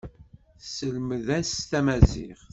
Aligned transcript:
Tesselmed-as 0.61 1.51
tamaziɣt. 1.69 2.47